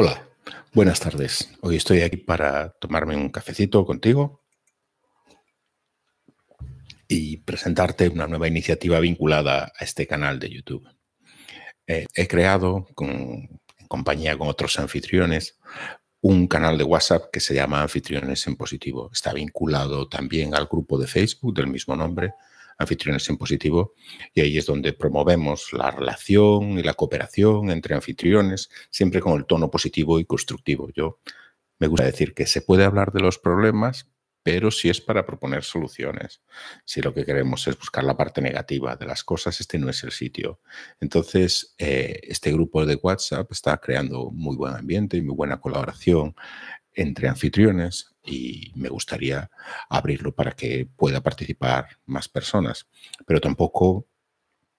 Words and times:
Hola, 0.00 0.28
buenas 0.74 1.00
tardes. 1.00 1.50
Hoy 1.60 1.74
estoy 1.74 2.02
aquí 2.02 2.18
para 2.18 2.70
tomarme 2.70 3.16
un 3.16 3.30
cafecito 3.30 3.84
contigo 3.84 4.44
y 7.08 7.38
presentarte 7.38 8.08
una 8.08 8.28
nueva 8.28 8.46
iniciativa 8.46 9.00
vinculada 9.00 9.72
a 9.76 9.84
este 9.84 10.06
canal 10.06 10.38
de 10.38 10.50
YouTube. 10.50 10.88
Eh, 11.88 12.06
he 12.14 12.28
creado, 12.28 12.86
en 13.00 13.60
compañía 13.88 14.38
con 14.38 14.46
otros 14.46 14.78
anfitriones, 14.78 15.58
un 16.20 16.46
canal 16.46 16.78
de 16.78 16.84
WhatsApp 16.84 17.24
que 17.32 17.40
se 17.40 17.56
llama 17.56 17.82
Anfitriones 17.82 18.46
en 18.46 18.54
Positivo. 18.54 19.10
Está 19.12 19.32
vinculado 19.32 20.08
también 20.08 20.54
al 20.54 20.66
grupo 20.66 20.96
de 20.96 21.08
Facebook 21.08 21.56
del 21.56 21.66
mismo 21.66 21.96
nombre, 21.96 22.34
Anfitriones 22.78 23.28
en 23.28 23.36
Positivo, 23.36 23.94
y 24.32 24.40
ahí 24.40 24.56
es 24.56 24.66
donde 24.66 24.92
promovemos 24.92 25.72
la 25.72 25.90
relación 25.90 26.78
y 26.78 26.82
la 26.82 26.94
cooperación 26.94 27.70
entre 27.70 27.94
anfitriones, 27.94 28.70
siempre 28.90 29.20
con 29.20 29.36
el 29.36 29.46
tono 29.46 29.70
positivo 29.70 30.20
y 30.20 30.24
constructivo. 30.24 30.88
Yo 30.94 31.18
me 31.78 31.88
gusta 31.88 32.04
decir 32.04 32.34
que 32.34 32.46
se 32.46 32.62
puede 32.62 32.84
hablar 32.84 33.12
de 33.12 33.20
los 33.20 33.38
problemas, 33.38 34.08
pero 34.42 34.70
si 34.70 34.88
es 34.88 35.00
para 35.00 35.26
proponer 35.26 35.62
soluciones. 35.62 36.40
Si 36.84 37.02
lo 37.02 37.12
que 37.12 37.24
queremos 37.24 37.66
es 37.68 37.76
buscar 37.76 38.04
la 38.04 38.16
parte 38.16 38.40
negativa 38.40 38.96
de 38.96 39.04
las 39.04 39.22
cosas, 39.22 39.60
este 39.60 39.78
no 39.78 39.90
es 39.90 40.02
el 40.04 40.10
sitio. 40.10 40.60
Entonces, 41.00 41.74
eh, 41.76 42.20
este 42.22 42.50
grupo 42.52 42.86
de 42.86 42.94
WhatsApp 42.94 43.50
está 43.52 43.76
creando 43.76 44.30
muy 44.30 44.56
buen 44.56 44.74
ambiente 44.74 45.16
y 45.16 45.22
muy 45.22 45.34
buena 45.34 45.60
colaboración 45.60 46.34
entre 46.98 47.28
anfitriones 47.28 48.16
y 48.24 48.72
me 48.74 48.88
gustaría 48.88 49.48
abrirlo 49.88 50.34
para 50.34 50.50
que 50.52 50.88
pueda 50.96 51.22
participar 51.22 51.86
más 52.06 52.28
personas, 52.28 52.88
pero 53.24 53.40
tampoco 53.40 54.08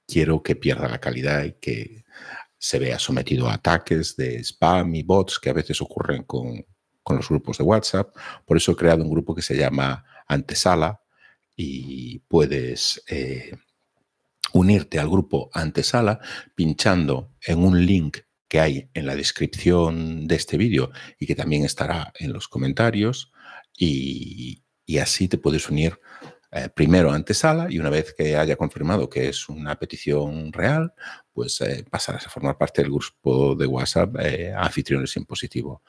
quiero 0.06 0.44
que 0.44 0.58
pierda 0.58 0.90
la 0.90 1.00
calidad 1.00 1.46
y 1.46 1.54
que 1.54 2.04
se 2.58 2.78
vea 2.78 3.00
sometido 3.00 3.48
a 3.48 3.54
ataques 3.54 4.18
de 4.18 4.44
spam 4.44 4.96
y 4.96 5.04
bots 5.04 5.40
que 5.40 5.50
a 5.50 5.54
veces 5.54 5.82
ocurren 5.82 6.24
con, 6.24 6.66
los 7.08 7.30
grupos 7.30 7.58
de 7.58 7.64
WhatsApp. 7.64 8.16
Por 8.46 8.58
eso 8.58 8.74
he 8.74 8.76
creado 8.76 9.04
un 9.04 9.10
grupo 9.10 9.34
que 9.34 9.42
se 9.42 9.58
llama 9.58 10.06
Antesala 10.28 11.02
y 11.56 12.20
puedes 12.20 13.02
eh, 13.08 13.58
unirte 14.54 15.00
al 15.00 15.10
grupo 15.10 15.50
Antesala 15.54 16.20
pinchando 16.54 17.32
en 17.42 17.64
un 17.64 17.84
link 17.84 18.20
que 18.50 18.60
hay 18.60 18.90
en 18.94 19.06
la 19.06 19.16
descripción 19.16 20.28
de 20.28 20.36
este 20.36 20.58
vídeo 20.58 20.92
y 21.20 21.28
que 21.28 21.36
también 21.36 21.64
estará 21.64 22.12
en 22.20 22.34
los 22.34 22.50
comentarios 22.50 23.32
y, 23.78 24.64
así 25.00 25.28
te 25.28 25.38
puedes 25.38 25.70
unir 25.70 26.00
eh, 26.52 26.68
primero 26.76 27.12
antesala 27.12 27.68
y 27.70 27.78
una 27.78 27.92
vez 27.92 28.14
que 28.18 28.36
haya 28.36 28.56
confirmado 28.56 29.08
que 29.08 29.30
es 29.30 29.48
una 29.50 29.78
petición 29.78 30.52
real, 30.52 30.94
pues 31.32 31.62
eh, 31.62 31.86
pasarás 31.88 32.26
a 32.26 32.30
formar 32.32 32.58
parte 32.58 32.82
del 32.82 32.92
grupo 32.92 33.56
de 33.56 33.68
WhatsApp 33.68 34.16
eh, 34.20 34.52
anfitriones 34.58 35.16
en. 35.16 35.84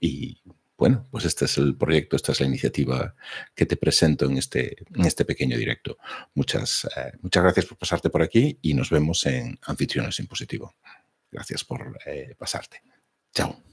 Y 0.00 0.40
bueno, 0.78 1.06
pues 1.10 1.26
este 1.26 1.44
es 1.44 1.58
el 1.58 1.76
proyecto, 1.76 2.16
esta 2.16 2.32
es 2.32 2.40
la 2.40 2.46
iniciativa 2.46 3.14
que 3.54 3.66
te 3.66 3.76
presento 3.76 4.24
en 4.24 4.38
este, 4.38 4.76
en 4.94 5.04
este 5.04 5.26
pequeño 5.26 5.58
directo. 5.58 5.98
Muchas, 6.34 6.88
muchas 7.20 7.42
gracias 7.42 7.66
por 7.66 7.76
pasarte 7.76 8.08
por 8.08 8.22
aquí 8.22 8.58
y 8.62 8.72
nos 8.72 8.88
vemos 8.88 9.26
en 9.26 9.58
Anfitriones 9.66 10.18
en 10.20 10.26
Positivo. 10.26 10.74
Gracias 11.30 11.64
por 11.64 11.98
eh, 12.06 12.34
pasarte. 12.38 12.82
Chao. 13.32 13.67